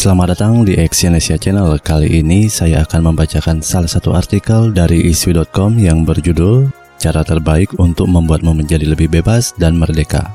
[0.00, 1.76] Selamat datang di Exyonesia Channel.
[1.76, 8.08] Kali ini saya akan membacakan salah satu artikel dari iswi.com yang berjudul Cara terbaik untuk
[8.08, 10.32] membuatmu menjadi lebih bebas dan merdeka.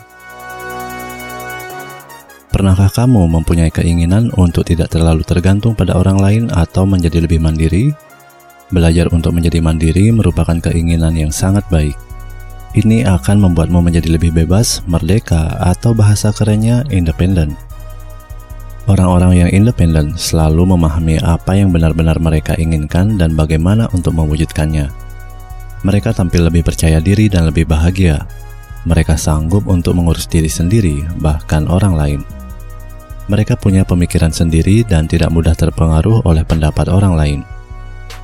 [2.53, 7.89] Pernahkah kamu mempunyai keinginan untuk tidak terlalu tergantung pada orang lain atau menjadi lebih mandiri?
[8.69, 11.97] Belajar untuk menjadi mandiri merupakan keinginan yang sangat baik.
[12.77, 17.64] Ini akan membuatmu menjadi lebih bebas, merdeka, atau bahasa kerennya independen.
[18.85, 24.93] Orang-orang yang independen selalu memahami apa yang benar-benar mereka inginkan dan bagaimana untuk mewujudkannya.
[25.81, 28.29] Mereka tampil lebih percaya diri dan lebih bahagia.
[28.85, 32.21] Mereka sanggup untuk mengurus diri sendiri, bahkan orang lain.
[33.25, 37.39] Mereka punya pemikiran sendiri dan tidak mudah terpengaruh oleh pendapat orang lain.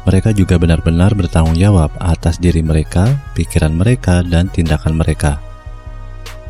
[0.05, 5.41] Mereka juga benar-benar bertanggung jawab atas diri mereka, pikiran mereka, dan tindakan mereka.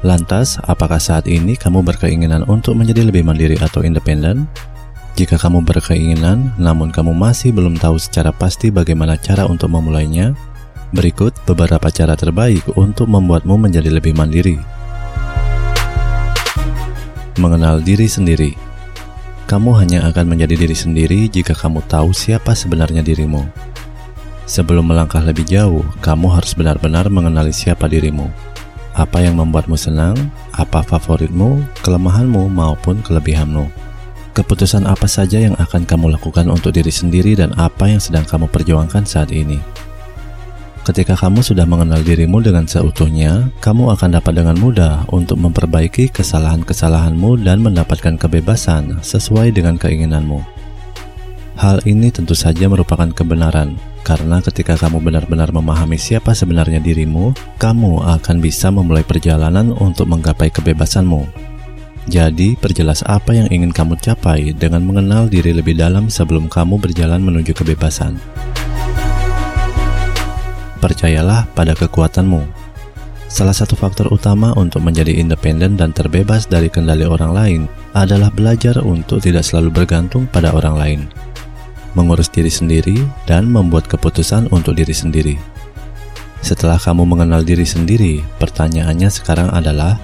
[0.02, 4.50] Lantas, apakah saat ini kamu berkeinginan untuk menjadi lebih mandiri atau independen?
[5.14, 10.34] Jika kamu berkeinginan, namun kamu masih belum tahu secara pasti bagaimana cara untuk memulainya,
[10.90, 14.58] berikut beberapa cara terbaik untuk membuatmu menjadi lebih mandiri.
[17.38, 18.52] Mengenal diri sendiri
[19.46, 23.46] Kamu hanya akan menjadi diri sendiri jika kamu tahu siapa sebenarnya dirimu.
[24.50, 28.51] Sebelum melangkah lebih jauh, kamu harus benar-benar mengenali siapa dirimu
[28.96, 30.16] apa yang membuatmu senang,
[30.56, 33.68] apa favoritmu, kelemahanmu, maupun kelebihanmu.
[34.32, 38.48] Keputusan apa saja yang akan kamu lakukan untuk diri sendiri dan apa yang sedang kamu
[38.48, 39.60] perjuangkan saat ini.
[40.82, 47.44] Ketika kamu sudah mengenal dirimu dengan seutuhnya, kamu akan dapat dengan mudah untuk memperbaiki kesalahan-kesalahanmu
[47.46, 50.61] dan mendapatkan kebebasan sesuai dengan keinginanmu.
[51.62, 58.02] Hal ini tentu saja merupakan kebenaran, karena ketika kamu benar-benar memahami siapa sebenarnya dirimu, kamu
[58.18, 61.22] akan bisa memulai perjalanan untuk menggapai kebebasanmu.
[62.10, 67.22] Jadi, perjelas apa yang ingin kamu capai dengan mengenal diri lebih dalam sebelum kamu berjalan
[67.22, 68.18] menuju kebebasan.
[70.82, 72.42] Percayalah pada kekuatanmu.
[73.30, 77.62] Salah satu faktor utama untuk menjadi independen dan terbebas dari kendali orang lain
[77.94, 81.02] adalah belajar untuk tidak selalu bergantung pada orang lain
[81.98, 82.98] mengurus diri sendiri,
[83.28, 85.36] dan membuat keputusan untuk diri sendiri.
[86.42, 90.02] Setelah kamu mengenal diri sendiri, pertanyaannya sekarang adalah,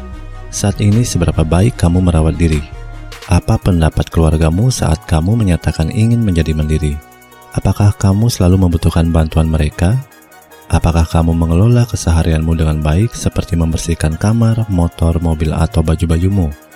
[0.54, 2.62] saat ini seberapa baik kamu merawat diri?
[3.28, 6.96] Apa pendapat keluargamu saat kamu menyatakan ingin menjadi mandiri?
[7.52, 9.98] Apakah kamu selalu membutuhkan bantuan mereka?
[10.68, 16.67] Apakah kamu mengelola keseharianmu dengan baik seperti membersihkan kamar, motor, mobil, atau baju-bajumu?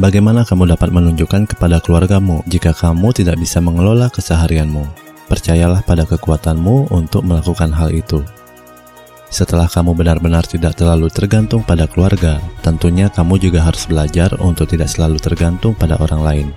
[0.00, 4.88] Bagaimana kamu dapat menunjukkan kepada keluargamu jika kamu tidak bisa mengelola keseharianmu?
[5.28, 8.24] Percayalah pada kekuatanmu untuk melakukan hal itu.
[9.28, 14.88] Setelah kamu benar-benar tidak terlalu tergantung pada keluarga, tentunya kamu juga harus belajar untuk tidak
[14.88, 16.48] selalu tergantung pada orang lain.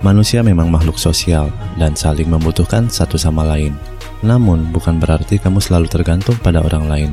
[0.00, 3.76] Manusia memang makhluk sosial dan saling membutuhkan satu sama lain.
[4.24, 7.12] Namun, bukan berarti kamu selalu tergantung pada orang lain.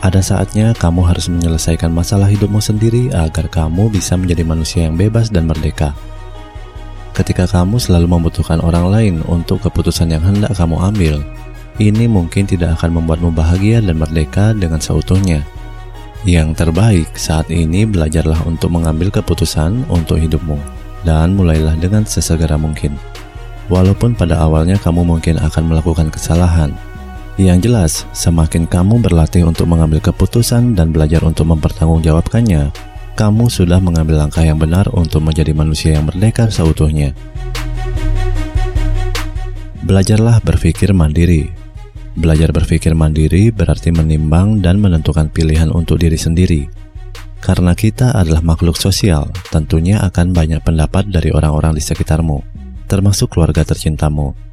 [0.00, 5.28] Ada saatnya kamu harus menyelesaikan masalah hidupmu sendiri agar kamu bisa menjadi manusia yang bebas
[5.28, 5.92] dan merdeka.
[7.12, 11.20] Ketika kamu selalu membutuhkan orang lain untuk keputusan yang hendak kamu ambil,
[11.76, 15.44] ini mungkin tidak akan membuatmu bahagia dan merdeka dengan seutuhnya.
[16.24, 20.56] Yang terbaik saat ini belajarlah untuk mengambil keputusan untuk hidupmu
[21.04, 22.96] dan mulailah dengan sesegera mungkin.
[23.68, 26.72] Walaupun pada awalnya kamu mungkin akan melakukan kesalahan,
[27.46, 32.74] yang jelas, semakin kamu berlatih untuk mengambil keputusan dan belajar untuk mempertanggungjawabkannya,
[33.14, 37.14] kamu sudah mengambil langkah yang benar untuk menjadi manusia yang merdeka seutuhnya.
[39.86, 41.54] Belajarlah berpikir mandiri.
[42.18, 46.66] Belajar berpikir mandiri berarti menimbang dan menentukan pilihan untuk diri sendiri.
[47.40, 52.42] Karena kita adalah makhluk sosial, tentunya akan banyak pendapat dari orang-orang di sekitarmu,
[52.90, 54.49] termasuk keluarga tercintamu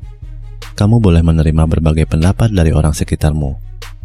[0.77, 3.57] kamu boleh menerima berbagai pendapat dari orang sekitarmu.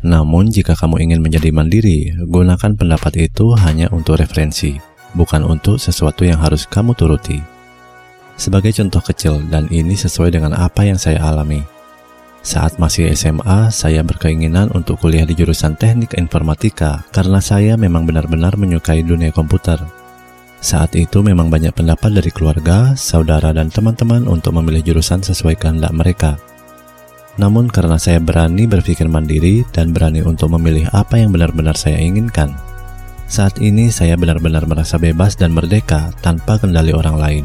[0.03, 4.81] Namun, jika kamu ingin menjadi mandiri, gunakan pendapat itu hanya untuk referensi,
[5.13, 7.39] bukan untuk sesuatu yang harus kamu turuti.
[8.41, 11.61] Sebagai contoh kecil, dan ini sesuai dengan apa yang saya alami.
[12.43, 18.59] Saat masih SMA, saya berkeinginan untuk kuliah di jurusan teknik informatika karena saya memang benar-benar
[18.59, 19.79] menyukai dunia komputer.
[20.59, 25.95] Saat itu memang banyak pendapat dari keluarga, saudara, dan teman-teman untuk memilih jurusan sesuai kehendak
[25.95, 26.35] mereka.
[27.41, 32.53] Namun karena saya berani berpikir mandiri dan berani untuk memilih apa yang benar-benar saya inginkan,
[33.25, 37.45] saat ini saya benar-benar merasa bebas dan merdeka tanpa kendali orang lain.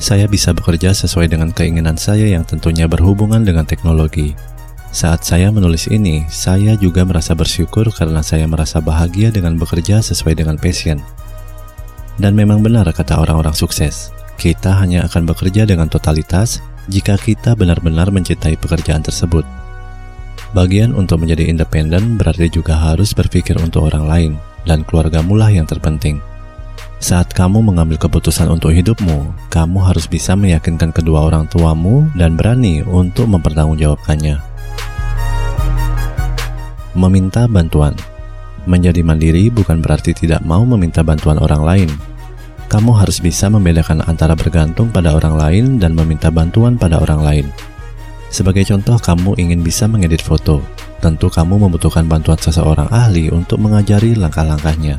[0.00, 4.32] Saya bisa bekerja sesuai dengan keinginan saya yang tentunya berhubungan dengan teknologi.
[4.88, 10.32] Saat saya menulis ini, saya juga merasa bersyukur karena saya merasa bahagia dengan bekerja sesuai
[10.36, 10.98] dengan passion.
[12.16, 14.08] Dan memang benar kata orang-orang sukses,
[14.40, 19.46] Kita hanya akan bekerja dengan totalitas jika kita benar-benar mencintai pekerjaan tersebut.
[20.52, 24.32] Bagian untuk menjadi independen berarti juga harus berpikir untuk orang lain,
[24.68, 26.20] dan keluargamu lah yang terpenting.
[27.02, 32.78] Saat kamu mengambil keputusan untuk hidupmu, kamu harus bisa meyakinkan kedua orang tuamu dan berani
[32.86, 34.38] untuk mempertanggungjawabkannya.
[36.94, 37.96] Meminta bantuan
[38.62, 41.90] menjadi mandiri bukan berarti tidak mau meminta bantuan orang lain.
[42.72, 47.46] Kamu harus bisa membedakan antara bergantung pada orang lain dan meminta bantuan pada orang lain.
[48.32, 50.64] Sebagai contoh, kamu ingin bisa mengedit foto.
[51.04, 54.96] Tentu kamu membutuhkan bantuan seseorang ahli untuk mengajari langkah-langkahnya.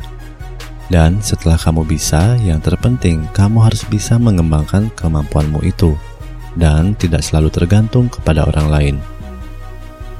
[0.86, 5.98] Dan setelah kamu bisa, yang terpenting kamu harus bisa mengembangkan kemampuanmu itu
[6.54, 8.96] dan tidak selalu tergantung kepada orang lain.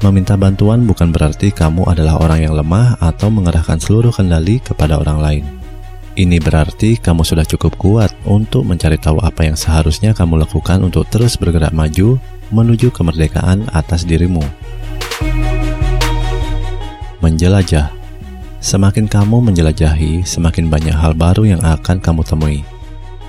[0.03, 5.19] Meminta bantuan bukan berarti kamu adalah orang yang lemah atau mengerahkan seluruh kendali kepada orang
[5.23, 5.45] lain.
[6.15, 11.03] Ini berarti kamu sudah cukup kuat untuk mencari tahu apa yang seharusnya kamu lakukan untuk
[11.11, 12.15] terus bergerak maju
[12.55, 14.39] menuju kemerdekaan atas dirimu.
[17.19, 17.91] Menjelajah
[18.63, 22.63] Semakin kamu menjelajahi, semakin banyak hal baru yang akan kamu temui.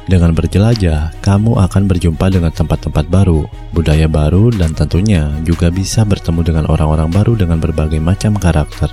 [0.07, 6.41] Dengan berjelajah, kamu akan berjumpa dengan tempat-tempat baru, budaya baru, dan tentunya juga bisa bertemu
[6.41, 8.89] dengan orang-orang baru dengan berbagai macam karakter.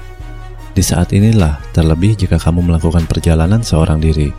[0.73, 4.33] Di saat inilah, terlebih jika kamu melakukan perjalanan seorang diri,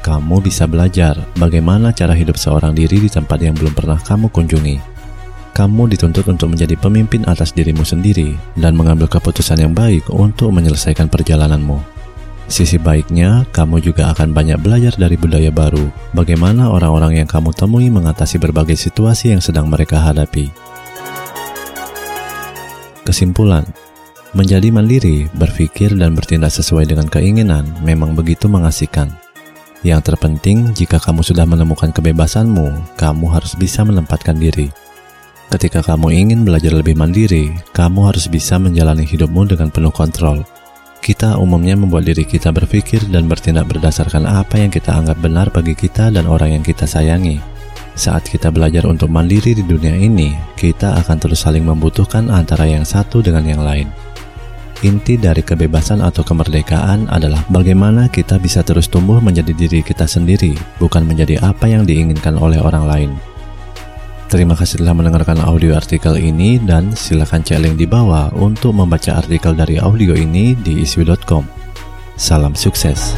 [0.00, 4.90] kamu bisa belajar bagaimana cara hidup seorang diri di tempat yang belum pernah kamu kunjungi
[5.50, 11.10] kamu dituntut untuk menjadi pemimpin atas dirimu sendiri dan mengambil keputusan yang baik untuk menyelesaikan
[11.10, 11.76] perjalananmu.
[12.50, 17.86] Sisi baiknya, kamu juga akan banyak belajar dari budaya baru, bagaimana orang-orang yang kamu temui
[17.92, 20.50] mengatasi berbagai situasi yang sedang mereka hadapi.
[23.06, 23.68] Kesimpulan,
[24.32, 29.10] menjadi mandiri, berpikir dan bertindak sesuai dengan keinginan memang begitu mengasihkan.
[29.80, 34.68] Yang terpenting, jika kamu sudah menemukan kebebasanmu, kamu harus bisa menempatkan diri.
[35.50, 40.46] Ketika kamu ingin belajar lebih mandiri, kamu harus bisa menjalani hidupmu dengan penuh kontrol.
[41.00, 45.72] Kita umumnya membuat diri kita berpikir dan bertindak berdasarkan apa yang kita anggap benar bagi
[45.72, 47.40] kita dan orang yang kita sayangi.
[47.96, 52.86] Saat kita belajar untuk mandiri di dunia ini, kita akan terus saling membutuhkan antara yang
[52.86, 53.90] satu dengan yang lain.
[54.80, 60.56] Inti dari kebebasan atau kemerdekaan adalah bagaimana kita bisa terus tumbuh menjadi diri kita sendiri,
[60.80, 63.10] bukan menjadi apa yang diinginkan oleh orang lain.
[64.32, 69.20] Terima kasih telah mendengarkan audio artikel ini dan silakan cek link di bawah untuk membaca
[69.20, 71.44] artikel dari audio ini di iswi.com.
[72.16, 73.12] Salam sukses.